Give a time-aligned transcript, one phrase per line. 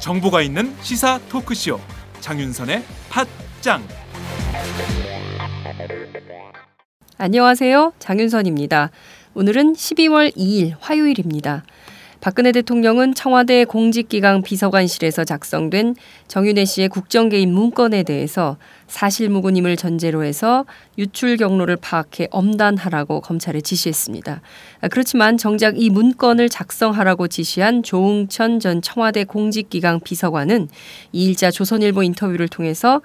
[0.00, 1.78] 정보가 있는 시사 토크쇼
[2.20, 3.82] 장윤선의 팟짱
[7.18, 7.92] 안녕하세요.
[7.98, 8.90] 장윤선입니다.
[9.34, 11.64] 오늘은 12월 2일 화요일입니다.
[12.20, 15.94] 박근혜 대통령은 청와대 공직기강 비서관실에서 작성된
[16.26, 18.56] 정윤혜 씨의 국정 개입 문건에 대해서
[18.88, 20.64] 사실무근임을 전제로 해서
[20.98, 24.40] 유출 경로를 파악해 엄단하라고 검찰에 지시했습니다.
[24.90, 30.68] 그렇지만 정작 이 문건을 작성하라고 지시한 조응천 전 청와대 공직기강 비서관은
[31.12, 33.00] 이일자 조선일보 인터뷰를 통해서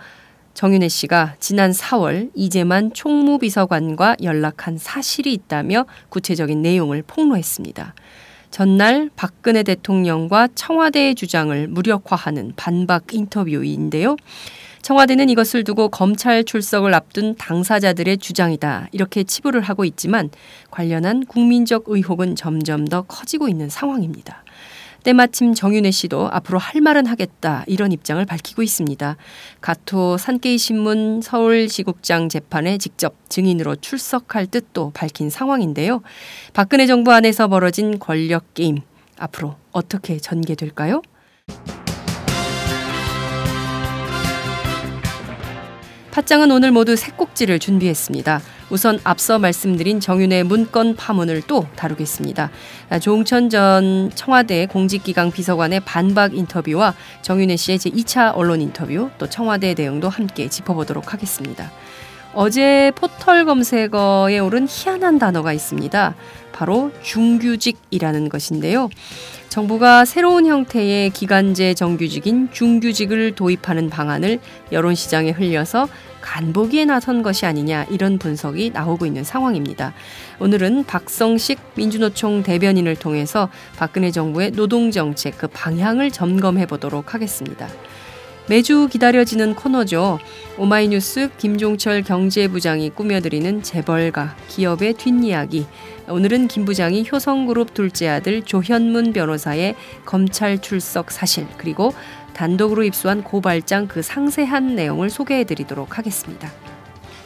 [0.55, 7.93] 정윤혜 씨가 지난 4월 이재만 총무비서관과 연락한 사실이 있다며 구체적인 내용을 폭로했습니다.
[8.53, 14.15] 전날 박근혜 대통령과 청와대의 주장을 무력화하는 반박 인터뷰인데요.
[14.83, 18.89] 청와대는 이것을 두고 검찰 출석을 앞둔 당사자들의 주장이다.
[18.91, 20.29] 이렇게 치부를 하고 있지만
[20.69, 24.42] 관련한 국민적 의혹은 점점 더 커지고 있는 상황입니다.
[25.03, 29.17] 때마침 정윤혜 씨도 앞으로 할 말은 하겠다 이런 입장을 밝히고 있습니다.
[29.61, 36.01] 가토 산케이 신문 서울지국장 재판에 직접 증인으로 출석할 뜻도 밝힌 상황인데요.
[36.53, 38.79] 박근혜 정부 안에서 벌어진 권력 게임
[39.17, 41.01] 앞으로 어떻게 전개될까요?
[46.13, 48.39] 팟짱은 오늘 모두 세 꼭지를 준비했습니다.
[48.69, 52.51] 우선 앞서 말씀드린 정윤의 문건 파문을 또 다루겠습니다.
[53.01, 60.07] 조홍천 전 청와대 공직기강 비서관의 반박 인터뷰와 정윤혜 씨의 제2차 언론 인터뷰 또 청와대 내용도
[60.07, 61.71] 함께 짚어보도록 하겠습니다.
[62.35, 66.15] 어제 포털 검색어에 오른 희한한 단어가 있습니다.
[66.51, 68.89] 바로 중규직이라는 것인데요.
[69.49, 74.39] 정부가 새로운 형태의 기간제 정규직인 중규직을 도입하는 방안을
[74.71, 75.87] 여론시장에 흘려서
[76.21, 79.93] 간보기에 나선 것이 아니냐 이런 분석이 나오고 있는 상황입니다.
[80.39, 87.67] 오늘은 박성식 민주노총 대변인을 통해서 박근혜 정부의 노동정책 그 방향을 점검해 보도록 하겠습니다.
[88.47, 90.19] 매주 기다려지는 코너죠.
[90.57, 95.65] 오마이뉴스 김종철 경제부장이 꾸며드리는 재벌가 기업의 뒷이야기.
[96.09, 101.93] 오늘은 김 부장이 효성그룹 둘째 아들 조현문 변호사의 검찰 출석 사실 그리고
[102.33, 106.51] 단독으로 입수한 고발장 그 상세한 내용을 소개해 드리도록 하겠습니다.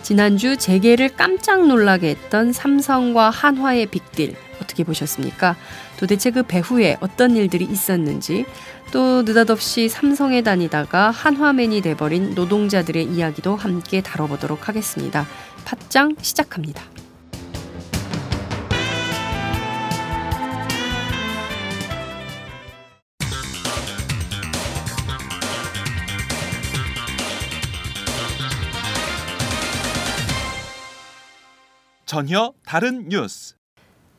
[0.03, 5.55] 지난주 재계를 깜짝 놀라게 했던 삼성과 한화의 빅딜 어떻게 보셨습니까?
[5.97, 8.45] 도대체 그 배후에 어떤 일들이 있었는지
[8.91, 15.25] 또 느닷없이 삼성에 다니다가 한화맨이 돼버린 노동자들의 이야기도 함께 다뤄보도록 하겠습니다.
[15.65, 16.83] 팟짱 시작합니다.
[32.05, 33.56] 전혀 다른 뉴스.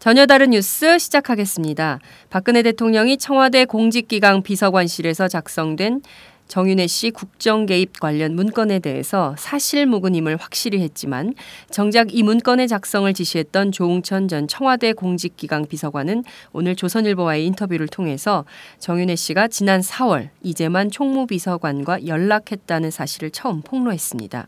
[0.09, 1.99] 전혀 다른 뉴스 시작하겠습니다.
[2.31, 6.01] 박근혜 대통령이 청와대 공직기강 비서관실에서 작성된
[6.47, 11.35] 정윤혜 씨 국정 개입 관련 문건에 대해서 사실무근임을 확실히 했지만
[11.71, 18.47] 정작 이 문건의 작성을 지시했던 조웅천 전 청와대 공직기강 비서관은 오늘 조선일보와의 인터뷰를 통해서
[18.79, 24.47] 정윤혜 씨가 지난 4월 이재만 총무비서관과 연락했다는 사실을 처음 폭로했습니다.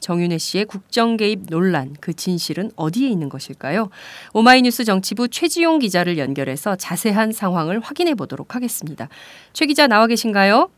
[0.00, 3.88] 정윤혜 씨의 국정 개입 논란 그 진실은 어디에 있는 것일까요?
[4.34, 9.08] 오마이뉴스 정치부 최지용 기자를 연결해서 자세한 상황을 확인해 보도록 하겠습니다.
[9.52, 10.68] 최 기자 나와 계신가요?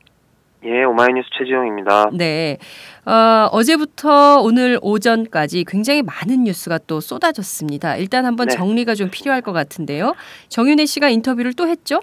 [0.65, 2.11] 예, 오마이뉴스 최지용입니다.
[2.13, 2.59] 네.
[3.07, 7.97] 어, 어제부터 오늘 오전까지 굉장히 많은 뉴스가 또 쏟아졌습니다.
[7.97, 8.57] 일단 한번 네.
[8.57, 10.15] 정리가 좀 필요할 것 같은데요.
[10.49, 12.01] 정윤혜 씨가 인터뷰를 또 했죠?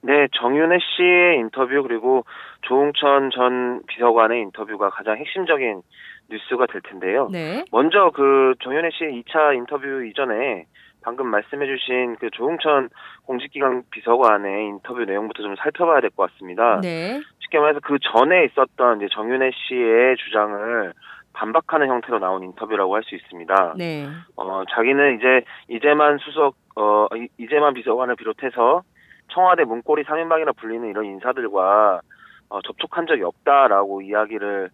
[0.00, 2.24] 네, 정윤혜 씨의 인터뷰 그리고
[2.62, 5.82] 조홍천 전 비서관의 인터뷰가 가장 핵심적인
[6.30, 7.28] 뉴스가 될 텐데요.
[7.30, 7.64] 네.
[7.72, 10.66] 먼저 그 정현혜 씨 2차 인터뷰 이전에
[11.02, 12.90] 방금 말씀해주신 그 조홍천
[13.24, 16.80] 공직기강 비서관의 인터뷰 내용부터 좀 살펴봐야 될 것 같습니다.
[16.82, 17.20] 네.
[17.40, 20.92] 쉽게 말해서 그 전에 있었던 이제 정윤혜 씨의 주장을
[21.32, 23.74] 반박하는 형태로 나온 인터뷰라고 할 수 있습니다.
[23.78, 24.06] 네.
[24.36, 27.06] 어, 자기는 이제 이재만 수석, 어,
[27.38, 28.82] 이재만 비서관을 비롯해서
[29.30, 32.00] 청와대 문고리 3인방이라 불리는 이런 인사들과
[32.50, 34.70] 어, 접촉한 적이 없다라고 이야기를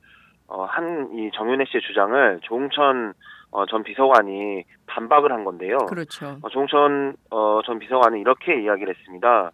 [0.48, 3.12] 어, 한 이 정윤혜 씨의 주장을 조홍천
[3.50, 5.78] 어, 전 비서관이 반박을 한 건데요.
[5.88, 6.36] 그렇죠.
[6.42, 9.50] 어, 조홍천 어, 전 비서관은 이렇게 이야기를 했습니다.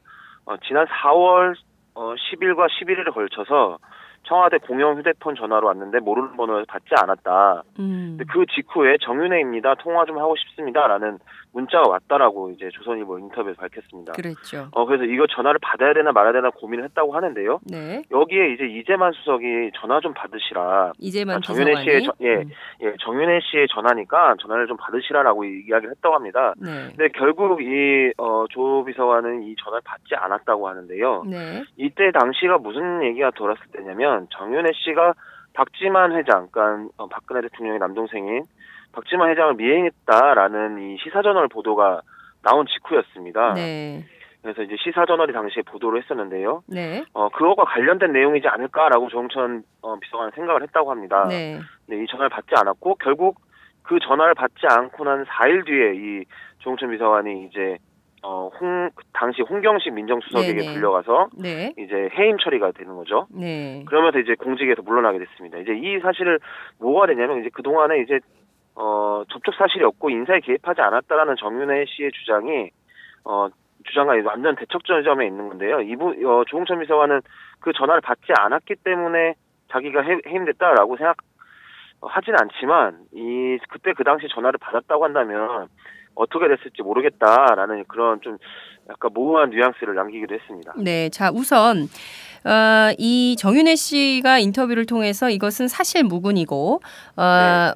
[0.46, 1.54] 어, 지난 4월
[1.94, 3.78] 어, 10일과 11일에 걸쳐서
[4.24, 7.62] 청와대 공용 휴대폰 전화로 왔는데 모르는 번호를 받지 않았다.
[7.78, 8.18] 음.
[8.30, 9.76] 그 직후에 정윤회입니다.
[9.76, 11.18] 통화 좀 하고 싶습니다라는
[11.52, 14.12] 문자가 왔다라고 이제 조선일보 인터뷰에서 밝혔습니다.
[14.12, 14.68] 그랬죠.
[14.72, 17.60] 어 그래서 이거 전화를 받아야 되나 말아야 되나 고민을 했다고 하는데요.
[17.64, 18.02] 네.
[18.10, 20.92] 여기에 이제 이재만 수석이 전화 좀 받으시라.
[20.98, 22.50] 이재만 아, 정윤회 씨의 저, 예, 음.
[22.82, 26.54] 예 정윤회 씨의 전화니까 전화를 좀 받으시라라고 이야기를 했다고 합니다.
[26.58, 26.88] 네.
[26.88, 31.24] 근데 결국 이어조 비서관은 이 전화를 받지 않았다고 하는데요.
[31.26, 31.64] 네.
[31.76, 35.14] 이때 당시가 무슨 얘기가 돌았을 때냐면 정윤회 씨가
[35.52, 38.44] 박지만 회장, 그러니까 어, 박근혜 대통령의 남동생인
[38.92, 42.02] 박지만 회장을 미행했다라는 이 시사저널 보도가
[42.42, 43.54] 나온 직후였습니다.
[43.54, 44.04] 네.
[44.42, 46.62] 그래서 이제 시사저널이 당시에 보도를 했었는데요.
[46.66, 47.04] 네.
[47.12, 51.26] 어, 그거가 관련된 내용이지 않을까라고 조홍천 어, 비서관은 생각을 했다고 합니다.
[51.28, 51.60] 네.
[51.86, 53.38] 네, 이 전화를 받지 않았고 결국
[53.82, 56.24] 그 전화를 받지 않고 난 4일 뒤에 이
[56.60, 57.76] 조홍천 비서관이 이제
[58.22, 60.74] 어, 홍, 당시 홍경식 민정수석에게 네네.
[60.74, 61.72] 불려가서 네.
[61.78, 63.26] 이제 해임 처리가 되는 거죠.
[63.30, 63.82] 네.
[63.86, 65.58] 그러면서 이제 공직에서 물러나게 됐습니다.
[65.58, 66.38] 이제 이 사실을
[66.78, 68.20] 뭐가 되냐면 이제 그동안에 이제
[68.74, 72.70] 어, 접촉 사실이 없고 인사에 개입하지 않았다라는 정윤혜 씨의 주장이
[73.24, 73.48] 어,
[73.86, 75.80] 주장과 완전 대척점에 있는 건데요.
[75.80, 77.20] 이분 어, 조홍천 비서관은
[77.60, 79.34] 그 전화를 받지 않았기 때문에
[79.70, 81.16] 자기가 해, 해임됐다라고 생각
[82.02, 85.68] 하진 않지만 이 그때 그 당시 전화를 받았다고 한다면
[86.20, 88.36] 어떻게 됐을지 모르겠다라는 그런 좀
[88.88, 90.74] 약간 모호한 뉘앙스를 남기기도 했습니다.
[90.76, 91.88] 네, 자 우선
[92.44, 96.80] 어, 이 정윤혜 씨가 인터뷰를 통해서 이것은 사실 무근이고
[97.16, 97.22] 어,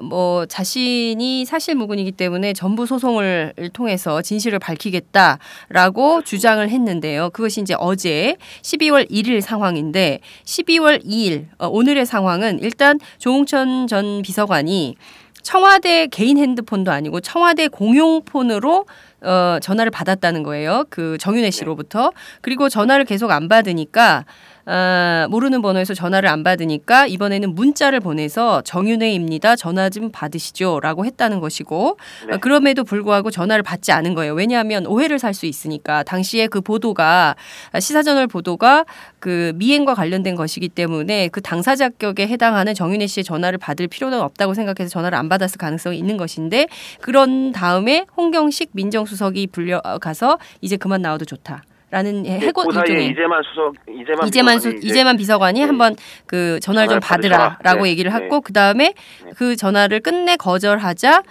[0.01, 0.07] 네.
[0.07, 7.31] 뭐 자신이 사실 무근이기 때문에 전부 소송을 통해서 진실을 밝히겠다라고 주장을 했는데요.
[7.31, 14.97] 그것이 이제 어제 12월 1일 상황인데 12월 2일 어, 오늘의 상황은 일단 조홍천 전 비서관이
[15.45, 18.87] 청와대 개인 핸드폰도 아니고 청와대 공용 폰으로
[19.21, 20.85] 어, 전화를 받았다는 거예요.
[20.91, 22.13] 그 정윤혜 씨로부터.
[22.41, 24.25] 그리고 전화를 계속 안 받으니까
[24.67, 29.57] 아, 모르는 번호에서 전화를 안 받으니까 이번에는 문자를 보내서 정윤회입니다.
[29.57, 32.35] 전화 좀 받으시죠라고 했다는 것이고 네.
[32.35, 34.33] 어, 그럼에도 불구하고 전화를 받지 않은 거예요.
[34.35, 37.35] 왜냐하면 오해를 살 수 있으니까 당시에 그 보도가
[37.81, 38.85] 시사저널 보도가
[39.19, 44.55] 그 미행과 관련된 것이기 때문에 그 당사자 격에 해당하는 정윤회 씨의 전화를 받을 필요는 없다고
[44.55, 46.69] 생각해서 전화를 안 받았을 가능성이 있는 것인데
[47.01, 51.65] 그런 다음에 홍경식 민정수석이 불려가서 이제 그만 나와도 좋다.
[51.95, 55.65] 라는 네, 해고 그 일종의 이재만 수석 이재만 이재만 수, 이재만 비서관이 네.
[55.65, 55.95] 한번
[56.27, 57.91] 그 전화를, 전화를 좀 받으라라고 네.
[57.91, 58.41] 얘기를 했고 네.
[58.43, 58.95] 그 다음에
[59.25, 59.31] 네.
[59.37, 61.23] 그 전화를 끝내 거절하자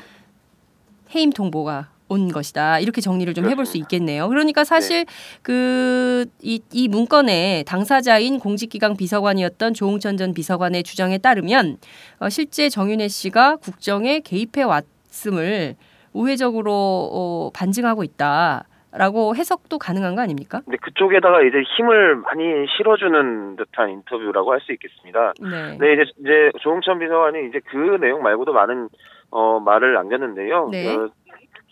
[1.13, 4.29] 해임 통보가 온 것이다 이렇게 정리를 좀 해볼 수 있겠네요.
[4.29, 5.05] 그러니까 사실
[5.41, 11.77] 그이 이 문건의 당사자인 공직기강 비서관이었던 조홍천 전 비서관의 주장에 따르면
[12.19, 15.75] 어, 실제 정윤혜 씨가 국정에 개입해 왔음을
[16.13, 18.65] 우회적으로 어, 반증하고 있다.
[18.95, 20.61] 라고 해석도 가능한 거 아닙니까?
[20.67, 22.43] 네, 그쪽에다가 이제 힘을 많이
[22.77, 25.33] 실어주는 듯한 인터뷰라고 할 수 있겠습니다.
[25.41, 25.77] 네.
[25.79, 28.87] 네, 이제, 이제 조홍천 비서관이 이제 그 내용 말고도 많은,
[29.31, 30.69] 어, 말을 남겼는데요.
[30.71, 30.95] 네.
[30.95, 31.09] 그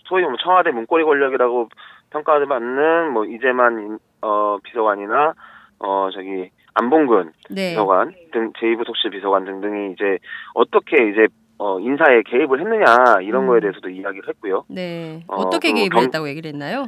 [0.07, 1.69] 소위 뭐 청와대 문고리 권력이라고
[2.09, 5.33] 평가받는 뭐 이재만, 어, 비서관이나,
[5.79, 7.69] 어, 저기, 안봉근 네.
[7.71, 10.17] 비서관 등 제2부속실 비서관 등등이 이제
[10.53, 11.27] 어떻게 이제
[11.57, 13.47] 어, 인사에 개입을 했느냐 이런 음.
[13.47, 14.63] 거에 대해서도 이야기를 했고요.
[14.69, 15.23] 네.
[15.27, 16.85] 어, 떻게 개입을 경, 했다고 얘기를 했나요?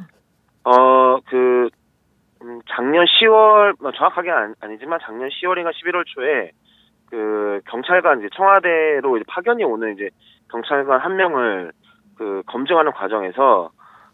[0.63, 1.69] 어, 그,
[2.41, 6.51] 음, 작년 10월, 뭐 정확하게 는 아니, 지만 작년 10월인가 11월 초에
[7.09, 10.09] 그 경찰관 이제 청와대로 이제 파견이 오는 이제
[10.49, 11.71] 경찰관 한 명을
[12.17, 13.71] 그 검증하는 과정에서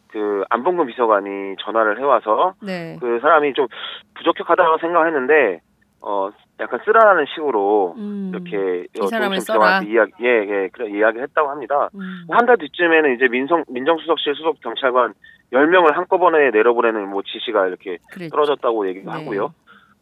[0.09, 2.97] 그 안봉근 비서관이 전화를 해와서 네.
[2.99, 3.67] 그 사람이 좀
[4.15, 5.61] 부적격하다고 생각했는데
[6.01, 6.29] 어
[6.59, 11.89] 약간 쓰라라는 식으로 음, 이렇게 이 사람을 써라 이야기 예예 예, 그런 이야기를 했다고 합니다.
[11.93, 12.25] 음.
[12.29, 15.13] 한달 뒤쯤에는 이제 민성 민정수석실 수석 경찰관
[15.51, 18.31] 10명을 한꺼번에 내려보내는 뭐 지시가 이렇게 그랬죠.
[18.31, 19.17] 떨어졌다고 얘기도 네.
[19.17, 19.53] 하고요.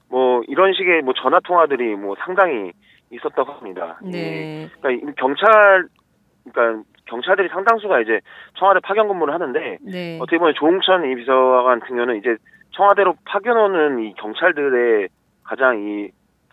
[0.10, 2.72] 뭐 이런 식의 뭐 전화 통화들이 뭐 상당히
[3.12, 4.00] 있었다고 합니다.
[4.04, 4.70] 네.
[4.80, 5.88] 그러니까 경찰
[6.52, 8.20] 그러니까 경찰들이 상당수가 이제
[8.58, 10.20] 청와대 파견 근무를 하는데 네.
[10.22, 12.36] 어떻게 보면 조홍천 이 비서관 같은 경우는 이제
[12.72, 15.10] 청와대로 파견 오는 이 경찰들의
[15.48, 16.10] 가장 이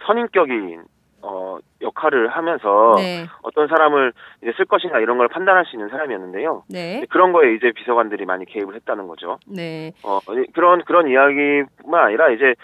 [0.06, 0.84] 선인격인
[1.22, 3.26] 어 역할을 하면서 네.
[3.42, 6.64] 어떤 사람을 이제 쓸 것인가 이런 걸 판단할 수 있는 사람이었는데요.
[6.68, 7.04] 네.
[7.08, 9.38] 그런 거에 이제 비서관들이 많이 개입을 했다는 거죠.
[9.46, 9.92] 네.
[10.04, 10.20] 어
[10.52, 12.54] 그런 그런 이야기뿐만 아니라 이제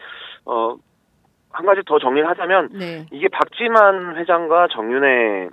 [0.44, 0.76] 어
[1.52, 3.06] 한 가지 더 정리를 하자면 네.
[3.12, 5.48] 이게 박지만 회장과 정윤회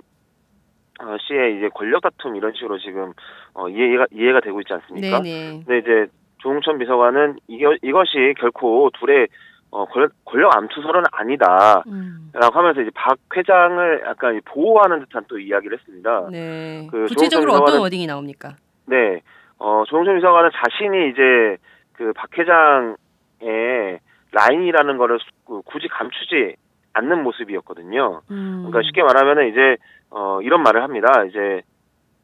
[1.00, 3.12] 어, 씨의 이제 권력 다툼 이런 식으로 지금
[3.54, 5.20] 어, 이해가 이해가 되고 있지 않습니까?
[5.20, 5.64] 네네.
[5.66, 6.06] 네 이제
[6.38, 9.28] 조홍천 비서관은 이겨, 이것이 결코 둘의
[9.70, 9.84] 어,
[10.24, 11.82] 권력 암투설은 아니다.
[11.88, 12.30] 음.
[12.32, 16.28] 라고 하면서 이제 박 회장을 약간 보호하는 듯한 또 이야기를 했습니다.
[16.30, 16.86] 네.
[16.90, 18.56] 그 구체적으로 어떤 워딩이 나옵니까?
[18.86, 19.20] 네.
[19.58, 21.56] 어, 조홍천 비서관은 자신이 이제
[21.94, 23.98] 그 박 회장의
[24.32, 25.18] 라인이라는 거를
[25.64, 26.54] 굳이 감추지
[26.92, 28.22] 않는 모습이었거든요.
[28.30, 28.64] 음.
[28.66, 29.76] 그러니까 쉽게 말하면은 이제
[30.10, 31.24] 어 이런 말을 합니다.
[31.28, 31.62] 이제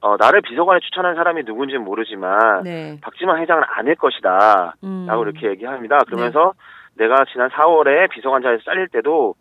[0.01, 2.99] 어 나를 비서관에 추천한 사람이 누군지는 모르지만 네.
[3.03, 5.07] 박지만 회장은 아닐 것이다라고 음.
[5.09, 5.99] 이렇게 얘기합니다.
[6.07, 6.61] 그러면서 네.
[6.97, 9.35] 내가 지난 4월에 비서관 자리에서 잘릴 때도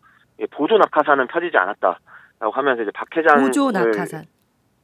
[0.50, 4.24] 보조 낙하산은 펴지지 않았다라고 하면서 이제 박 회장 보조 낙하산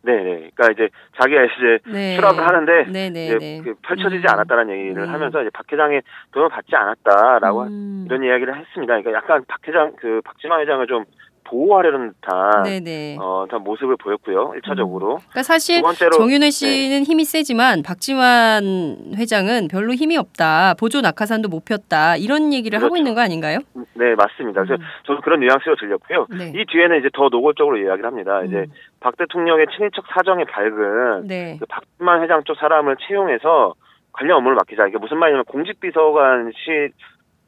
[0.02, 0.50] 네네.
[0.54, 0.88] 그러니까 이제
[1.20, 2.16] 자기가 이제 네.
[2.16, 3.26] 수락을 하는데 네네.
[3.26, 3.60] 이제 네.
[3.62, 4.32] 그 펼쳐지지 음.
[4.32, 5.12] 않았다는 얘기를 음.
[5.12, 8.04] 하면서 이제 박 회장의 돈을 받지 않았다라고 음.
[8.06, 8.98] 이런 이야기를 했습니다.
[8.98, 11.04] 그러니까 약간 박 회장 그 박지만 회장을 좀
[11.44, 13.16] 보호하려는 듯한 네네.
[13.20, 14.52] 어, 모습을 보였고요.
[14.58, 15.14] 1차적으로.
[15.14, 15.18] 음.
[15.30, 16.50] 그러니까 사실 정윤회 네.
[16.50, 17.02] 씨는 네.
[17.02, 20.74] 힘이 세지만 박지만 회장은 별로 힘이 없다.
[20.78, 22.16] 보조 낙하산도 못 폈다.
[22.16, 22.86] 이런 얘기를 그렇죠.
[22.86, 23.58] 하고 있는 거 아닌가요?
[23.94, 24.64] 네, 맞습니다.
[24.64, 24.86] 그래서 음.
[25.06, 26.26] 저도 그런 뉘앙스로 들렸고요.
[26.30, 26.52] 네.
[26.54, 28.40] 이 뒤에는 이제 더 노골적으로 이야기를 합니다.
[28.40, 28.46] 음.
[28.46, 28.66] 이제
[29.00, 31.56] 박 대통령의 친인척 사정에 밝은 네.
[31.58, 33.74] 그 박지만 회장 쪽 사람을 채용해서
[34.12, 34.86] 관련 업무를 맡기자.
[34.86, 36.90] 이게 무슨 말이냐면 공직비서관시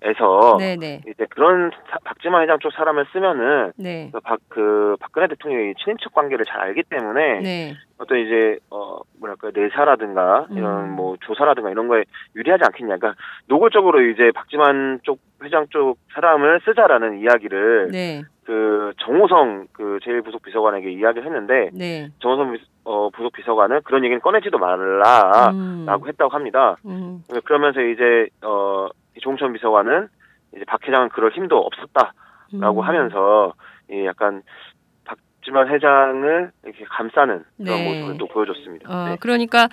[0.05, 1.03] 에서 네네.
[1.07, 4.11] 이제 그런 사, 박지만 회장 쪽 사람을 쓰면은 네.
[4.13, 7.75] 그 박, 그 박근혜 대통령이 친인척 관계를 잘 알기 때문에 네.
[7.99, 10.97] 어떤 이제 어 뭐랄까 내사라든가 이런 음.
[10.97, 12.03] 뭐 조사라든가 이런 거에
[12.35, 12.97] 유리하지 않겠냐.
[12.97, 13.15] 그러니까
[13.47, 18.23] 노골적으로 이제 박지만 쪽 회장 쪽 사람을 쓰자라는 이야기를 네.
[18.45, 22.09] 그 정호성 그 제일 부속 비서관에게 이야기를 했는데 네.
[22.19, 26.09] 정호성 어 부속 비서관은 그런 얘기는 꺼내지도 말라라고 음.
[26.09, 26.77] 했다고 합니다.
[26.85, 27.23] 음.
[27.45, 28.89] 그러면서 이제 어
[29.23, 30.09] 조홍천 비서관은
[30.55, 32.87] 이제 박 회장은 그럴 힘도 없었다라고 음.
[32.87, 33.55] 하면서
[33.91, 34.72] 이 약간 박
[35.45, 37.89] 지만 회장을 이렇게 감싸는 그런 네.
[37.89, 38.89] 모습을 또 보여줬습니다.
[38.89, 39.17] 어, 네.
[39.21, 39.69] 그러니까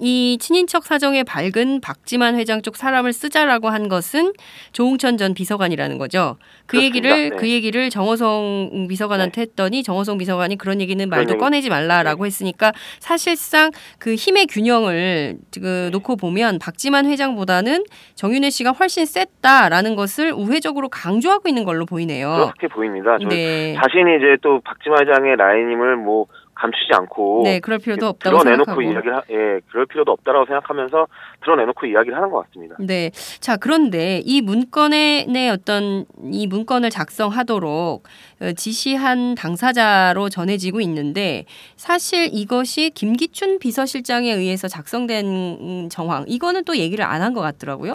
[0.00, 4.32] 이 친인척 사정에 밝은 박지만 회장 쪽 사람을 쓰자라고 한 것은
[4.72, 6.36] 조홍천 전 비서관이라는 거죠.
[6.66, 6.84] 그 그렇습니다.
[6.84, 7.36] 얘기를 네.
[7.36, 9.40] 그 얘기를 정호성 비서관한테 네.
[9.42, 12.26] 했더니 정호성 비서관이 그런 얘기는 말도 그런 꺼내지 말라라고 네.
[12.26, 17.84] 했으니까 사실상 그 힘의 균형을 그 놓고 보면 박지만 회장보다는
[18.14, 22.52] 정윤회 씨가 훨씬 셌다라는 것을 우회적으로 강조하고 있는 걸로 보이네요.
[22.58, 23.16] 그렇게 보입니다.
[23.28, 23.74] 네.
[23.74, 28.82] 자신이 이제 또 박지만 회장의 라인임을 뭐 감추지 않고 네 그럴 필요도 없다고 드러내놓고.
[28.82, 31.06] 이야기를 하, 예 그럴 필요도 없다라고 생각하면서
[31.42, 32.74] 드러내놓고 이야기를 하는 것 같습니다.
[32.80, 38.02] 네, 자 그런데 이 문건의 내 어떤 이 문건을 작성하도록
[38.42, 41.44] 어, 지시한 당사자로 전해지고 있는데
[41.76, 47.94] 사실 이것이 김기춘 비서실장에 의해서 작성된 정황 이거는 또 얘기를 안 한 것 같더라고요.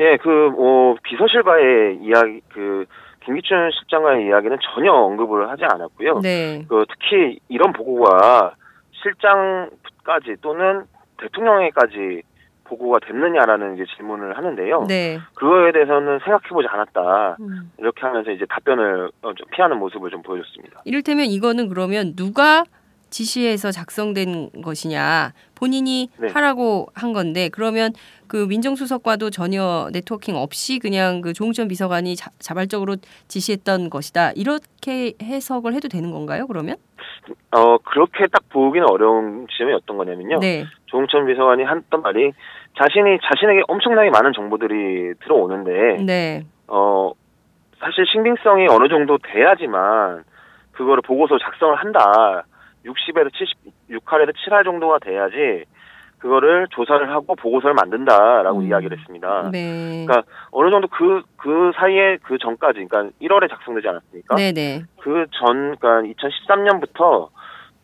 [0.00, 2.84] 예, 그, 뭐, 비서실과의 이야기, 그,
[3.24, 6.20] 김기춘 실장과의 이야기는 전혀 언급을 하지 않았고요.
[6.20, 6.64] 네.
[6.68, 8.54] 그 특히 이런 보고가
[9.02, 10.84] 실장까지 또는
[11.18, 12.22] 대통령에까지
[12.64, 14.86] 보고가 됐느냐라는 이제 질문을 하는데요.
[14.88, 15.18] 네.
[15.34, 17.36] 그거에 대해서는 생각해보지 않았다.
[17.40, 17.72] 음.
[17.78, 20.82] 이렇게 하면서 이제 답변을 어, 좀 피하는 모습을 좀 보여줬습니다.
[20.84, 22.64] 이를테면 이거는 그러면 누가
[23.10, 26.28] 지시해서 작성된 것이냐 본인이 네.
[26.28, 27.92] 하라고 한 건데 그러면
[28.28, 32.96] 그 민정수석과도 전혀 네트워킹 없이 그냥 그 조홍천 비서관이 자, 발적으로
[33.28, 36.76] 지시했던 것이다 이렇게 해석을 해도 되는 건가요 그러면?
[37.52, 40.40] 어 그렇게 딱 보기는 어려운 지점이 어떤 거냐면요.
[40.40, 40.64] 네.
[40.86, 42.32] 조홍천 비서관이 했던 말이
[42.80, 46.44] 자신이 자신에게 엄청나게 많은 정보들이 들어오는데 네.
[46.66, 47.12] 어
[47.78, 50.24] 사실 신빙성이 어느 정도 돼야지만
[50.72, 52.44] 그거를 보고서 작성을 한다.
[52.84, 53.56] 60에서 70,
[53.90, 55.64] 6할에서 7할 정도가 돼야지
[56.24, 58.66] 그거를 조사를 하고 보고서를 만든다라고 음.
[58.66, 59.50] 이야기를 했습니다.
[59.52, 60.06] 네.
[60.06, 64.36] 그러니까 어느 정도 그, 그 사이에 그 전까지, 그러니까 1월에 작성되지 않았습니까?
[64.36, 64.84] 네네.
[65.02, 67.28] 그 전, 그러니까 2013년부터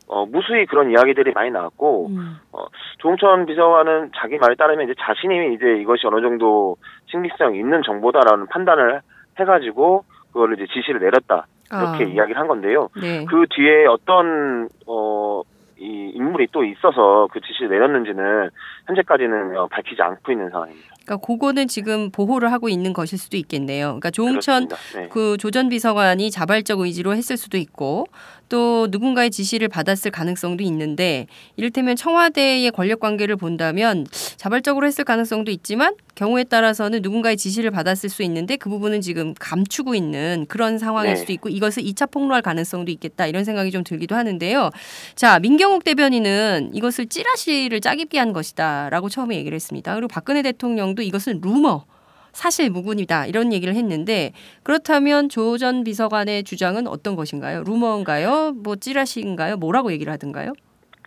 [0.06, 2.38] 어, 무수히 그런 이야기들이 많이 나왔고, 음.
[2.52, 2.64] 어,
[2.98, 6.78] 조홍천 비서관은 자기 말에 따르면 이제 자신이 이제 이것이 어느 정도
[7.10, 9.02] 신빙성 있는 정보다라는 판단을
[9.38, 11.46] 해가지고, 그거를 이제 지시를 내렸다.
[11.70, 12.08] 이렇게 아.
[12.08, 12.88] 이야기를 한 건데요.
[13.00, 13.24] 네.
[13.26, 15.42] 그 뒤에 어떤 어,
[15.80, 18.50] 이 인물이 또 있어서 그 지시를 내렸는지는
[18.90, 20.90] 현재까지는 어, 밝히지 않고 있는 상황입니다.
[21.04, 23.86] 그러니까 그거는 지금 보호를 하고 있는 것일 수도 있겠네요.
[23.86, 25.08] 그러니까 조홍천 네.
[25.10, 28.06] 그 조전 비서관이 자발적 의지로 했을 수도 있고
[28.48, 34.06] 또 누군가의 지시를 받았을 가능성도 있는데 이를테면 청와대의 권력 관계를 본다면
[34.36, 39.94] 자발적으로 했을 가능성도 있지만 경우에 따라서는 누군가의 지시를 받았을 수 있는데 그 부분은 지금 감추고
[39.94, 41.16] 있는 그런 상황일 네.
[41.16, 44.70] 수도 있고 이것을 2차 폭로할 가능성도 있겠다 이런 생각이 좀 들기도 하는데요.
[45.14, 49.94] 자, 민경욱 대변인은 이것을 찌라시를 짜깁게 한 것이다 라고 처음에 얘기를 했습니다.
[49.94, 51.84] 그리고 박근혜 대통령도 이것은 루머
[52.32, 54.32] 사실 무근이다 이런 얘기를 했는데
[54.62, 57.64] 그렇다면 조 전 비서관의 주장은 어떤 것인가요?
[57.64, 58.52] 루머인가요?
[58.62, 59.56] 뭐 찌라시인가요?
[59.56, 60.52] 뭐라고 얘기를 하던가요?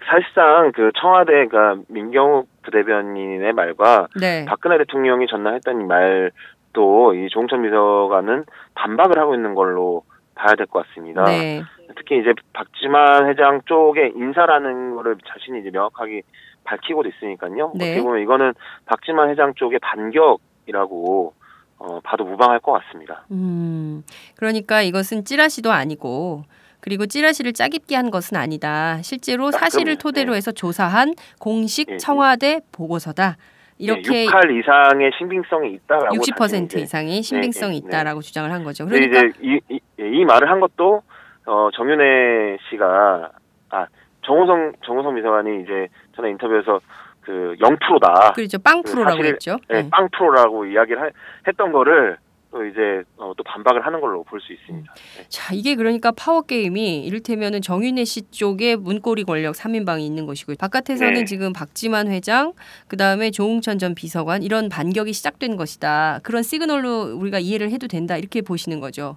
[0.05, 4.43] 사실상 그 청와대가 민경욱 부대변인의 말과 네.
[4.45, 8.43] 박근혜 대통령이 전날 했던 말도 이 조홍천 비서관은
[8.75, 10.03] 반박을 하고 있는 걸로
[10.35, 11.23] 봐야 될 것 같습니다.
[11.23, 11.63] 네.
[11.95, 16.21] 특히 이제 박지만 회장 쪽의 인사라는 거를 자신이 이제 명확하게
[16.63, 17.73] 밝히고도 있으니까요.
[17.75, 17.91] 네.
[17.91, 18.53] 어떻게 보면 이거는
[18.85, 21.33] 박지만 회장 쪽의 반격 이라고
[21.77, 23.25] 어, 봐도 무방할 것 같습니다.
[23.31, 24.03] 음,
[24.37, 26.43] 그러니까 이것은 찌라시도 아니고
[26.79, 29.01] 그리고 찌라시를 짜깁기 한 것은 아니다.
[29.01, 30.37] 실제로 사실을 토대로 네.
[30.37, 31.97] 해서 조사한 공식 예, 예.
[31.97, 33.37] 청와대 보고서다.
[33.77, 38.27] 이렇게 6할 이상의 신빙성이 있다라고 60% 이상의 신빙성이 네, 네, 있다라고 네.
[38.27, 38.85] 주장을 한 거죠.
[38.85, 41.01] 그러니까 이제 이, 이, 이 말을 한 것도
[41.45, 43.31] 어, 정윤혜 씨가
[43.69, 43.87] 아
[44.25, 46.79] 정호성 정호성 비서관이 이제 전에 인터뷰에서
[47.21, 48.33] 그 0%다.
[48.33, 48.59] 그렇죠.
[48.59, 49.57] 빵 프로라고 그 했죠.
[49.69, 51.09] 네, 빵 프로라고 이야기를 하,
[51.47, 52.17] 했던 거를
[52.53, 54.93] 또 이제 어, 또 반박을 하는 걸로 볼 수 있습니다.
[54.93, 55.25] 네.
[55.27, 61.13] 자, 이게 그러니까 파워 게임이 이를테면은 정윤혜 씨 쪽에 문고리 권력 3인방이 있는 것이고 바깥에서는
[61.13, 61.25] 네.
[61.25, 62.53] 지금 박지만 회장,
[62.89, 66.19] 그다음에 조웅천 전 비서관 이런 반격이 시작된 것이다.
[66.21, 68.17] 그런 시그널로 우리가 이해를 해도 된다.
[68.17, 69.15] 이렇게 보시는 거죠.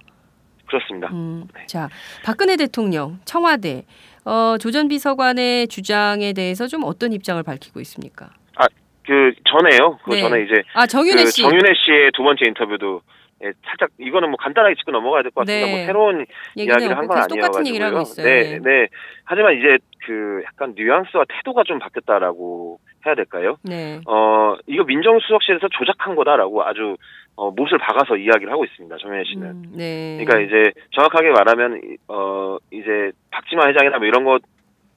[0.65, 1.07] 그렇습니다.
[1.11, 1.65] 음, 네.
[1.67, 1.89] 자,
[2.25, 3.85] 박근혜 대통령 청와대
[4.27, 8.29] 어, 조전 비서관의 주장에 대해서 좀 어떤 입장을 밝히고 있습니까?
[8.57, 8.65] 아,
[9.05, 9.97] 그 전에요.
[10.03, 10.19] 그 네.
[10.21, 13.01] 전에 이제 아 정윤혜 그 씨, 정윤혜 씨의 두 번째 인터뷰도
[13.45, 15.67] 예, 살짝 이거는 뭐 간단하게 짚고 넘어가야 될 것 같습니다.
[15.67, 15.81] 뭐 네.
[15.81, 18.03] 뭐 새로운 이야기를 한 건 아니어가지고요.
[18.25, 18.87] 네, 네.
[19.23, 23.55] 하지만 이제 그 약간 뉘앙스와 태도가 좀 바뀌었다라고 해야 될까요?
[23.63, 24.01] 네.
[24.07, 26.97] 어 이거 민정수석실에서 조작한 거다라고 아주
[27.37, 28.97] 어, 못을 박아서 이야기를 하고 있습니다.
[28.97, 29.47] 정현혜 씨는.
[29.47, 30.17] 음, 네.
[30.19, 34.41] 그러니까 이제 정확하게 말하면 어 이제 박지만 회장이나 뭐 이런 것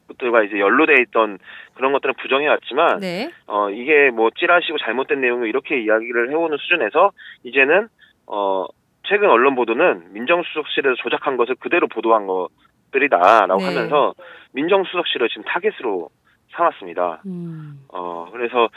[0.09, 1.39] 것들과 이제 연루돼 있던
[1.75, 3.31] 그런 것들은 부정해 왔지만 네.
[3.47, 7.13] 어 이게 뭐 찌라시고 잘못된 내용을 이렇게 이야기를 해오는 수준에서
[7.45, 7.89] 이제는
[8.27, 8.67] 어,
[9.05, 13.67] 최근 언론 보도는 민정수석실에서 조작한 것을 그대로 보도한 것들이다라고 네.
[13.67, 14.15] 하면서
[14.53, 16.09] 민정수석실을 지금 타겟으로
[16.53, 17.23] 삼았습니다.
[17.27, 17.81] 음.
[17.89, 18.69] 어, 그래서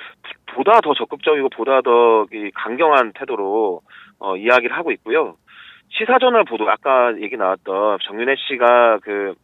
[0.55, 3.81] 보다 더 적극적이고 보다 더 강경한 태도로
[4.19, 5.35] 어, 이야기를 하고 있고요.
[5.89, 9.35] 시사저널 보도 아까 얘기 나왔던 정윤혜 씨가 그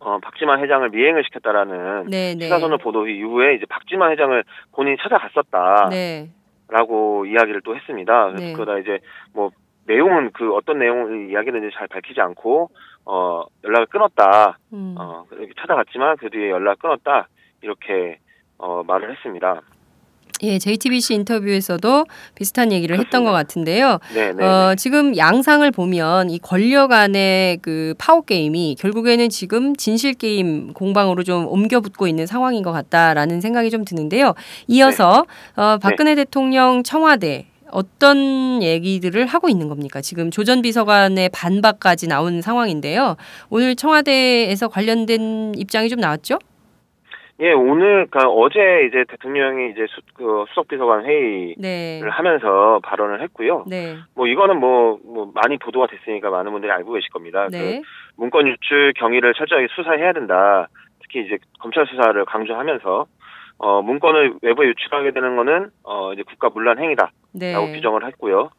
[0.00, 2.34] 어, 박지만 회장을 미행을 시켰다라는 네네.
[2.34, 2.44] 네.
[2.44, 5.88] 시사저널 보도 이후에 이제 박지만 회장을 본인이 찾아갔었다.
[5.90, 6.30] 네.
[6.68, 8.32] 라고 이야기를 또 했습니다.
[8.36, 8.52] 네.
[8.52, 9.00] 그러다 이제
[9.34, 9.50] 뭐
[9.86, 12.70] 내용은 그 어떤 내용 이야기는 잘 밝히지 않고
[13.10, 14.58] 어 연락을 끊었다.
[14.74, 14.94] 음.
[14.98, 17.26] 어 이렇게 찾아갔지만 그 뒤에 연락 끊었다
[17.62, 18.18] 이렇게
[18.58, 19.62] 어 말을 했습니다.
[20.42, 22.04] 예, JTBC 인터뷰에서도
[22.36, 23.08] 비슷한 얘기를 그렇습니다.
[23.08, 23.98] 했던 것 같은데요.
[24.14, 24.76] 네, 네, 어, 네.
[24.76, 31.48] 지금 양상을 보면 이 권력 안의 그 파워 게임이 결국에는 지금 진실 게임 공방으로 좀
[31.48, 34.34] 옮겨붙고 있는 상황인 것 같다라는 생각이 좀 드는데요.
[34.68, 35.24] 이어서
[35.56, 35.62] 네.
[35.62, 36.24] 어, 박근혜 네.
[36.24, 40.00] 대통령 청와대 어떤 얘기들을 하고 있는 겁니까?
[40.00, 43.16] 지금 조전 비서관의 반박까지 나온 상황인데요.
[43.50, 46.38] 오늘 청와대에서 관련된 입장이 좀 나왔죠?
[47.40, 52.00] 예, 오늘, 그니까 어제 이제 대통령이 이제 수, 그 수석 비서관 회의를 네.
[52.02, 53.64] 하면서 발언을 했고요.
[53.68, 53.96] 네.
[54.16, 57.46] 뭐 이거는 뭐, 뭐 많이 보도가 됐으니까 많은 분들이 알고 계실 겁니다.
[57.48, 57.80] 네.
[57.80, 60.66] 그 문건 유출 경위를 철저하게 수사해야 된다.
[61.00, 63.06] 특히 이제 검찰 수사를 강조하면서
[63.58, 67.72] 어, 문건을 외부에 유출하게 되는 거는 어, 이제 국가 문란 행위다라고 네.
[67.72, 68.50] 규정을 했고요.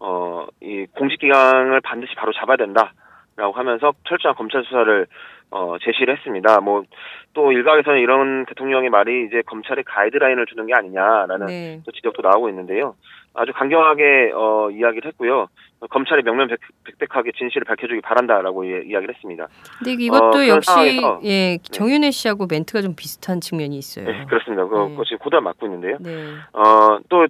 [0.00, 5.06] 어, 이 공직기강을 반드시 바로 잡아야 된다라고 하면서 철저한 검찰 수사를
[5.52, 6.60] 어, 제시를 했습니다.
[6.60, 6.84] 뭐,
[7.32, 11.80] 또 일각에서는 이런 대통령의 말이 이제 검찰에 가이드라인을 주는 게 아니냐라는 네.
[11.84, 12.94] 또 지적도 나오고 있는데요.
[13.34, 15.46] 아주 강경하게, 어, 이야기를 했고요.
[15.88, 19.46] 검찰이 명명백백하게 진실을 밝혀주기 바란다라고 예, 이야기를 했습니다.
[19.78, 21.58] 근데 이것도 어, 역시, 상황에서, 예, 네.
[21.62, 24.04] 정윤혜 씨하고 멘트가 좀 비슷한 측면이 있어요.
[24.04, 24.64] 네, 그렇습니다.
[24.64, 24.96] 그거 네.
[25.04, 25.96] 지금 고달 맞고 있는데요.
[26.00, 26.34] 네.
[26.52, 27.26] 어, 또,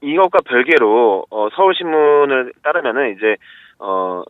[0.00, 3.36] 이것과 별개로, 어, 서울신문을 따르면은 이제,
[3.78, 4.22] 어,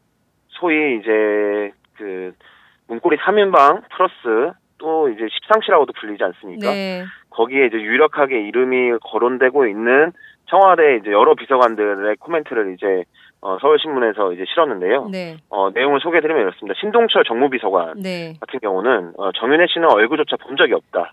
[0.48, 2.32] 소위 이제, 그,
[2.88, 6.70] 문고리 3인방 플러스 또 이제 십상시라고도 불리지 않습니까?
[6.70, 7.04] 네.
[7.30, 10.12] 거기에 이제 유력하게 이름이 거론되고 있는
[10.54, 13.02] 청와대 이제 여러 비서관들의 코멘트를 이제
[13.40, 15.08] 어, 서울신문에서 이제 실었는데요.
[15.10, 15.36] 네.
[15.50, 16.78] 어, 내용을 소개해드리면 이렇습니다.
[16.80, 18.34] 신동철 정무비서관 네.
[18.40, 21.12] 같은 경우는 어, 정윤혜 씨는 얼굴조차 본 적이 없다.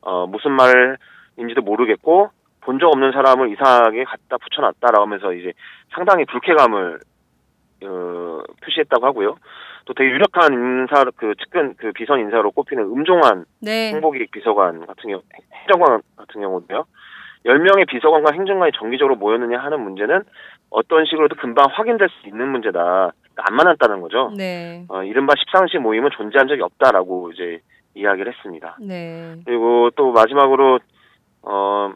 [0.00, 2.30] 어, 무슨 말인지도 모르겠고
[2.62, 5.52] 본 적 없는 사람을 이상하게 갖다 붙여놨다라고 하면서 이제
[5.94, 6.98] 상당히 불쾌감을
[7.84, 9.36] 어, 표시했다고 하고요.
[9.84, 13.92] 또 되게 유력한 인사 그 측근 그 비선 인사로 꼽히는 음종환 네.
[13.92, 15.22] 홍보기획 비서관 같은 경우
[15.52, 16.84] 행정관 같은 경우도요.
[17.48, 20.22] 10명의 비서관과 행정관이 정기적으로 모였느냐 하는 문제는
[20.70, 22.78] 어떤 식으로도 금방 확인될 수 있는 문제다.
[22.78, 24.30] 그러니까 안 만났다는 거죠.
[24.36, 24.84] 네.
[24.88, 27.60] 어, 이른바 십상시 모임은 존재한 적이 없다라고 이제
[27.94, 28.76] 이야기를 했습니다.
[28.80, 29.36] 네.
[29.46, 30.78] 그리고 또 마지막으로
[31.42, 31.92] 어,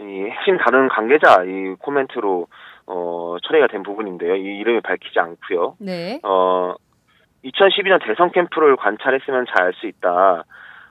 [0.00, 2.48] 이 핵심 다른 관계자 이 코멘트로
[2.88, 4.34] 어, 처리가 된 부분인데요.
[4.34, 5.76] 이 이름을 밝히지 않고요.
[5.78, 6.20] 네.
[6.24, 6.74] 어,
[7.44, 10.44] 2012년 대선 캠프를 관찰했으면 잘 알 수 있다.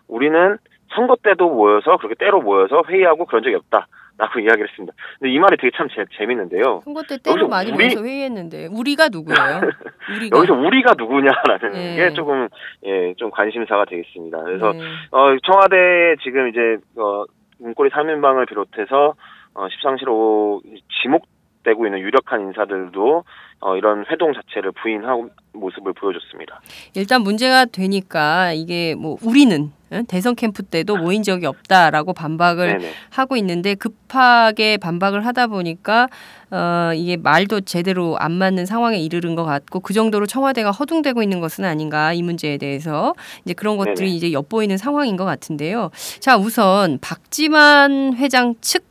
[0.08, 0.58] 우리는
[0.95, 3.88] 선거 때도 모여서 그렇게 때로 모여서 회의하고 그런 적이 없다.
[4.17, 4.93] 라고 이야기를 했습니다.
[5.19, 6.81] 근데 이 말이 되게 참 재, 재밌는데요.
[6.86, 7.86] 선거 때 때로 많이 우리...
[7.86, 9.62] 모여서 회의했는데 우리가 누구예요?
[10.15, 10.38] 우리가.
[10.38, 11.95] 여기서 우리가 누구냐라는 네.
[11.97, 12.47] 게 조금
[12.86, 14.41] 예, 좀 관심사가 되겠습니다.
[14.43, 14.79] 그래서 네.
[15.12, 17.25] 어, 청와대 지금 이제 어,
[17.60, 19.15] 문고리 3인방을 비롯해서
[19.53, 20.62] 어, 십상시로
[21.01, 23.23] 지목되고 있는 유력한 인사들도
[23.62, 26.62] 어, 이런 회동 자체를 부인하고 모습을 보여줬습니다.
[26.94, 29.72] 일단 문제가 되니까 이게 뭐 우리는
[30.08, 32.91] 대선 캠프 때도 모인 적이 없다라고 반박을 네네.
[33.12, 36.10] 하고 있는데 급하게 반박을 하다 보니까
[36.52, 41.39] 어 이게 말도 제대로 안 맞는 상황에 이르는 것 같고 그 정도로 청와대가 허둥대고 있는
[41.39, 43.13] 것은 아닌가 이 문제에 대해서
[43.46, 44.12] 이제 그런 것들이 네네.
[44.12, 45.91] 이제 엿보이는 상황인 것 같은데요.
[46.20, 48.84] 자 우선 박지만 회장 측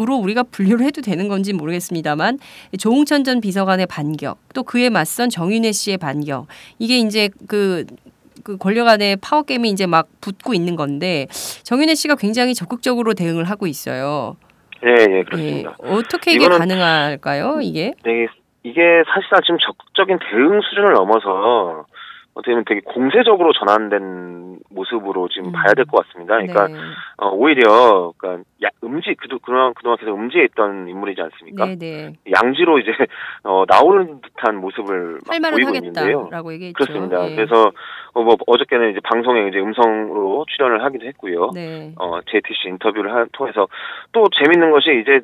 [0.00, 2.38] 으로 우리가 분류를 해도 되는 건지 모르겠습니다만
[2.78, 6.46] 조홍천 전 비서관의 반격 또 그에 맞선 정윤혜 씨의 반격
[6.78, 7.84] 이게 이제 그,
[8.42, 11.26] 그 권력 안에 파워 게임이 이제 막 붙고 있는 건데
[11.64, 14.36] 정윤혜 씨가 굉장히 적극적으로 대응을 하고 있어요.
[14.86, 15.76] 예, 예, 그렇습니다.
[15.84, 17.92] 예, 어떻게 이게 가능할까요, 이게?
[18.02, 18.26] 네,
[18.62, 18.80] 이게
[19.12, 21.84] 사실상 지금 적극적인 대응 수준을 넘어서
[22.34, 25.52] 어떻게 보면 되게 공세적으로 전환된 모습으로 지금 음.
[25.52, 26.34] 봐야 될 것 같습니다.
[26.36, 26.74] 그러니까 네.
[27.16, 31.66] 어, 오히려 그러니까 야, 음지 그동안 그동안 계속 음지에 있던 인물이지 않습니까?
[31.66, 32.12] 네, 네.
[32.30, 32.92] 양지로 이제
[33.44, 35.18] 어, 나오는 듯한 모습을
[35.50, 36.28] 보이고 있는데요.
[36.72, 37.26] 그렇습니다.
[37.26, 37.34] 네.
[37.34, 37.72] 그래서
[38.12, 41.50] 어, 뭐 어저께는 이제 방송에 이제 음성으로 출연을 하기도 했고요.
[41.54, 41.92] 네.
[41.98, 43.66] 어, JTC 인터뷰를 하, 통해서
[44.12, 45.20] 또 재밌는 것이 이제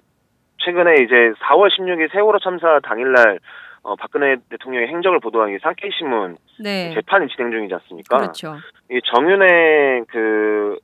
[0.59, 1.15] 최근에 이제
[1.45, 3.39] 4월 16일 세월호 참사 당일날
[3.87, 6.93] 어, 박근혜 대통령의 행적을 보도한 게 상케이 신문 네.
[6.93, 8.17] 재판이 진행 중이지 않습니까?
[8.17, 8.57] 그렇죠.
[8.91, 10.77] 이 정윤회 그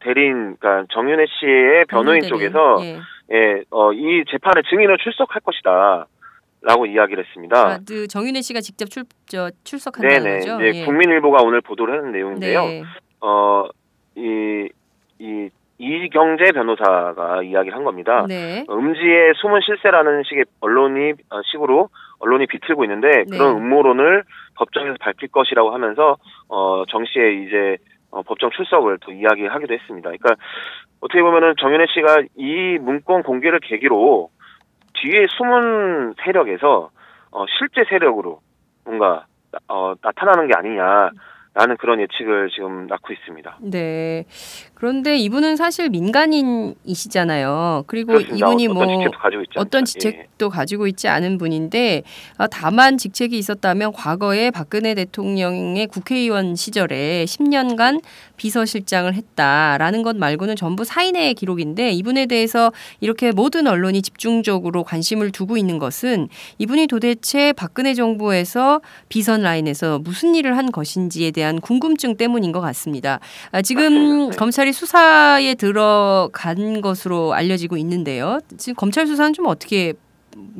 [0.00, 2.98] 대리인, 그러니까 정윤회 씨의 변호인 쪽에서 예,
[3.32, 6.06] 예 어, 이 재판에 증인으로 출석할 것이다.
[6.62, 7.56] 라고 이야기를 했습니다.
[7.56, 10.38] 아, 그 정윤혜 씨가 직접 출, 저, 출석한다는 네네.
[10.40, 10.58] 거죠?
[10.58, 10.84] 네, 예.
[10.84, 12.64] 국민일보가 오늘 보도를 했는 내용인데요.
[12.66, 12.82] 네.
[13.22, 13.64] 어,
[14.14, 14.68] 이,
[15.18, 18.26] 이 이경재 변호사가 이야기를 한 겁니다.
[18.28, 18.66] 네.
[18.68, 21.88] 음지의 숨은 실세라는 식의 언론이 어, 식으로
[22.20, 23.36] 언론이 비틀고 있는데 네.
[23.36, 24.24] 그런 음모론을
[24.56, 26.16] 법정에서 밝힐 것이라고 하면서
[26.48, 27.76] 어, 정 씨의 이제
[28.10, 30.10] 어, 법정 출석을 또 이야기하기도 했습니다.
[30.10, 30.34] 그러니까
[31.00, 34.30] 어떻게 보면은 정윤혜 씨가 이 문건 공개를 계기로
[34.94, 36.90] 뒤에 숨은 세력에서
[37.32, 38.40] 어, 실제 세력으로
[38.84, 39.24] 뭔가
[39.68, 41.10] 어, 나타나는 게 아니냐.
[41.52, 43.58] 라는 그런 예측을 지금 낳고 있습니다.
[43.62, 44.24] 네.
[44.74, 47.84] 그런데 이분은 사실 민간인이시잖아요.
[47.88, 48.36] 그리고 그렇습니다.
[48.36, 50.48] 이분이 어떤 뭐 직책도 가지고 있지 어떤 직책도 예.
[50.48, 52.02] 가지고 있지 않은 분인데
[52.38, 58.00] 아, 다만 직책이 있었다면 과거에 박근혜 대통령의 국회의원 시절에 10년간
[58.36, 65.56] 비서실장을 했다라는 것 말고는 전부 사인의 기록인데 이분에 대해서 이렇게 모든 언론이 집중적으로 관심을 두고
[65.56, 72.52] 있는 것은 이분이 도대체 박근혜 정부에서 비선 라인에서 무슨 일을 한 것인지에 대한 궁금증 때문인
[72.52, 73.18] 것 같습니다.
[73.52, 78.38] 아, 지금 검찰이 수사에 들어간 것으로 알려지고 있는데요.
[78.58, 79.94] 지금 검찰 수사는 좀 어떻게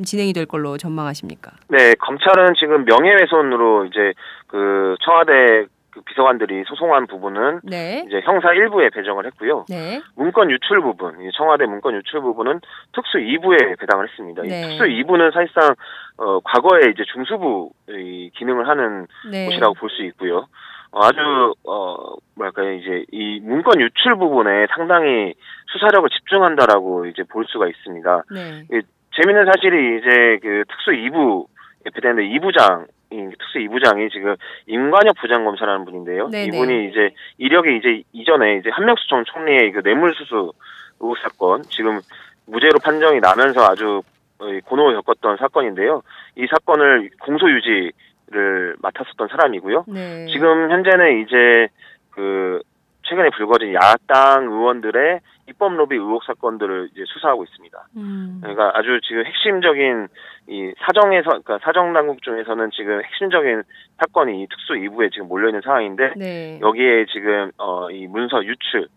[0.03, 1.51] 진행이 될 걸로 전망하십니까?
[1.69, 4.13] 네, 검찰은 지금 명예훼손으로 이제
[4.47, 8.05] 그 청와대 그 비서관들이 소송한 부분은 네.
[8.07, 9.65] 이제 형사 1부에 배정을 했고요.
[9.69, 10.01] 네.
[10.15, 12.61] 문건 유출 부분, 청와대 문건 유출 부분은
[12.93, 14.41] 특수 2부에 배당을 했습니다.
[14.43, 14.61] 네.
[14.69, 15.75] 특수 2부는 사실상
[16.17, 19.45] 어, 과거에 이제 중수부의 기능을 하는 네.
[19.47, 20.47] 곳이라고 볼 수 있고요.
[20.91, 25.33] 어, 아주 어 뭐랄까요 이제 이 문건 유출 부분에 상당히
[25.71, 28.23] 수사력을 집중한다라고 이제 볼 수가 있습니다.
[28.31, 28.81] 네.
[29.15, 31.47] 재밌는 사실이 이제 그 특수 2부
[31.93, 34.35] 배당인데 2부장 특수 2부장이 지금
[34.67, 36.29] 임관혁 부장검사라는 분인데요.
[36.29, 36.45] 네네.
[36.45, 40.53] 이분이 이제 이력이 이제 이전에 이제 한명수 전 총리의 그 뇌물수수
[40.99, 41.99] 의혹 사건 지금
[42.47, 44.01] 무죄로 판정이 나면서 아주
[44.65, 46.01] 고노를 겪었던 사건인데요.
[46.35, 47.91] 이 사건을 공소유지
[48.31, 49.85] 를 맡았었던 사람이고요.
[49.87, 50.25] 네.
[50.27, 51.67] 지금 현재는 이제
[52.11, 52.61] 그
[53.03, 57.87] 최근에 불거진 야당 의원들의 입법 로비 의혹 사건들을 이제 수사하고 있습니다.
[57.97, 58.39] 음.
[58.41, 60.07] 그러니까 아주 지금 핵심적인
[60.47, 63.63] 이 사정에서 그러니까 사정 당국 중에서는 지금 핵심적인
[63.97, 66.59] 사건이 이 특수 2부에 지금 몰려 있는 상황인데 네.
[66.61, 68.87] 여기에 지금 어이 문서 유출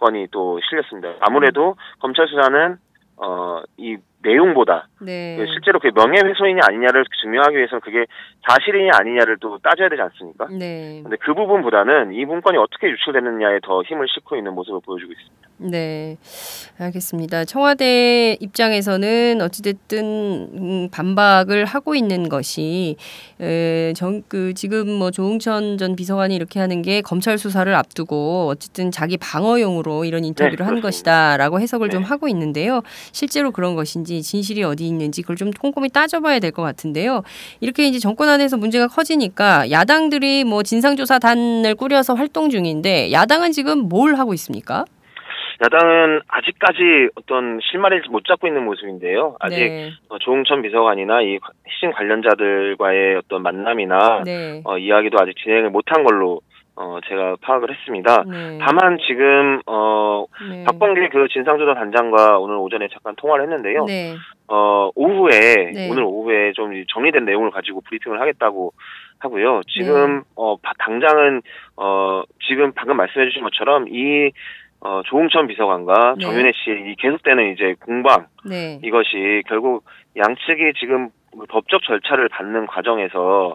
[0.00, 1.14] 건이 또 실렸습니다.
[1.20, 1.74] 아무래도 음.
[2.00, 2.76] 검찰 수사는
[3.16, 5.36] 어이 내용보다 네.
[5.36, 8.06] 그 실제로 그 명예훼손이냐 아니냐를 증명하기 위해서는 그게
[8.48, 10.46] 사실이냐 아니냐를 또 따져야 되지 않습니까?
[10.50, 11.00] 네.
[11.02, 15.42] 근데 그 부분보다는 이 문건이 어떻게 유출됐느냐에 더 힘을 싣고 있는 모습을 보여주고 있습니다.
[15.58, 16.16] 네,
[16.78, 17.44] 알겠습니다.
[17.44, 22.96] 청와대 입장에서는 어찌됐든 음, 반박을 하고 있는 것이
[23.40, 28.90] 에, 정, 그 지금 뭐 조홍천 전 비서관이 이렇게 하는 게 검찰 수사를 앞두고 어쨌든
[28.90, 31.92] 자기 방어용으로 이런 인터뷰를 네, 한 것이다라고 해석을 네.
[31.92, 32.80] 좀 하고 있는데요.
[33.12, 37.22] 실제로 그런 것인지 진실이 어디 있는지 그걸 좀 꼼꼼히 따져봐야 될 것 같은데요.
[37.60, 44.16] 이렇게 이제 정권 안에서 문제가 커지니까 야당들이 뭐 진상조사단을 꾸려서 활동 중인데 야당은 지금 뭘
[44.16, 44.84] 하고 있습니까?
[45.64, 49.36] 야당은 아직까지 어떤 실마리를 못 잡고 있는 모습인데요.
[49.38, 49.90] 아직 네.
[50.08, 54.60] 어, 조홍천 비서관이나 이 핵심 관련자들과의 어떤 만남이나 네.
[54.64, 56.40] 어, 이야기도 아직 진행을 못한 걸로
[56.74, 58.24] 어, 제가 파악을 했습니다.
[58.24, 58.58] 네.
[58.60, 60.64] 다만 지금 어 네.
[60.64, 63.84] 박범계 그 진상조사 단장과 오늘 오전에 잠깐 통화를 했는데요.
[63.84, 64.14] 네.
[64.48, 65.90] 어 오후에 네.
[65.90, 68.72] 오늘 오후에 좀 정리된 내용을 가지고 브리핑을 하겠다고
[69.18, 69.60] 하고요.
[69.68, 70.24] 지금 네.
[70.36, 71.42] 어 당장은
[71.76, 74.30] 어 지금 방금 말씀해주신 것처럼 이
[74.84, 76.24] 어, 조홍천 비서관과 네.
[76.24, 78.80] 정윤혜 씨의 이 계속되는 이제 공방 네.
[78.82, 79.84] 이것이 결국
[80.16, 81.10] 양측이 지금
[81.48, 83.54] 법적 절차를 받는 과정에서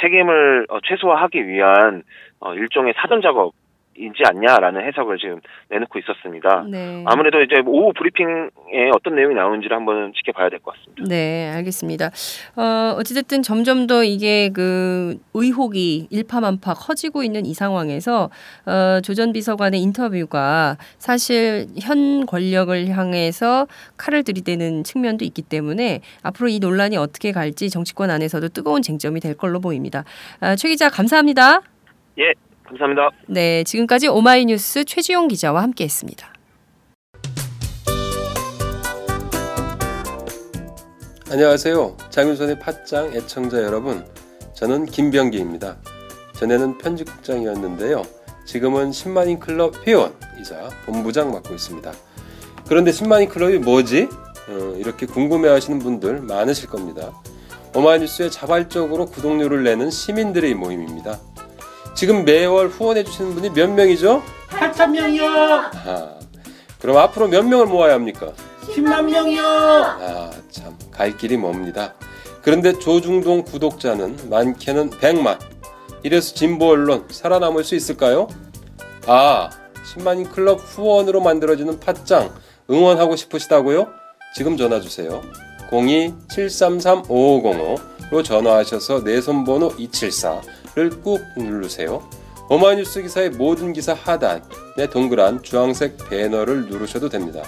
[0.00, 2.02] 책임을 어, 최소화하기 위한
[2.40, 3.54] 어, 일종의 사전 작업
[3.98, 6.64] 이지 않냐라는 해석을 지금 내놓고 있었습니다.
[6.70, 7.02] 네.
[7.06, 11.04] 아무래도 이제 오후 브리핑에 어떤 내용이 나오는지를 한번 지켜봐야 될 것 같습니다.
[11.08, 12.10] 네, 알겠습니다.
[12.56, 18.30] 어, 어찌됐든 점점 더 이게 그 의혹이 일파만파 커지고 있는 이 상황에서
[18.66, 26.58] 어, 조전 비서관의 인터뷰가 사실 현 권력을 향해서 칼을 들이대는 측면도 있기 때문에 앞으로 이
[26.58, 30.04] 논란이 어떻게 갈지 정치권 안에서도 뜨거운 쟁점이 될 걸로 보입니다.
[30.40, 31.60] 아, 최 기자 감사합니다.
[32.18, 32.32] 예,
[32.68, 33.10] 감사합니다.
[33.26, 36.32] 네, 지금까지 오마이뉴스 최지용 기자와 함께했습니다.
[41.30, 41.96] 안녕하세요.
[42.10, 44.04] 장윤선의 팟짱 애청자 여러분.
[44.54, 45.76] 저는 김병기입니다.
[46.34, 48.02] 전에는 편집국장이었는데요.
[48.44, 51.92] 지금은 10만인 클럽 회원이자 본부장 맡고 있습니다.
[52.68, 54.08] 그런데 10만인 클럽이 뭐지?
[54.48, 57.12] 어, 이렇게 궁금해 하시는 분들 많으실 겁니다.
[57.74, 61.18] 오마이뉴스에 자발적으로 구독료를 내는 시민들의 모임입니다.
[61.96, 64.22] 지금 매월 후원해 주시는 분이 몇 명이죠?
[64.50, 65.26] 8천 명이요.
[65.26, 66.18] 아,
[66.78, 68.32] 그럼 앞으로 몇 명을 모아야 합니까?
[68.74, 69.42] 10만 명이요.
[69.42, 71.94] 아, 참, 갈 길이 멉니다.
[72.42, 75.38] 그런데 조중동 구독자는 많게는 100만.
[76.02, 78.28] 이래서 진보 언론 살아남을 수 있을까요?
[79.06, 79.48] 아,
[79.94, 82.30] 10만인 클럽 후원으로 만들어지는 팟짱
[82.70, 83.86] 응원하고 싶으시다고요?
[84.34, 85.22] 지금 전화 주세요.
[85.70, 90.42] 02-733-5505로 전화하셔서 내 손번호 274
[90.76, 92.08] 를꾹 누르세요.
[92.48, 97.42] 오마이뉴스 기사의 모든 기사 하단에 동그란 주황색 배너를 누르셔도 됩니다.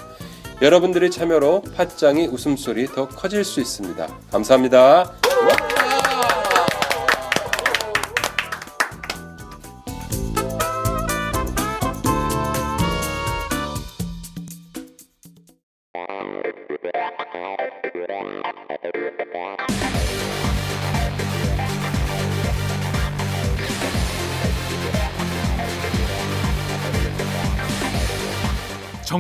[0.61, 4.09] 여러분들의 참여로 팟짱이 웃음소리 더 커질 수 있습니다.
[4.33, 5.13] 감사합니다.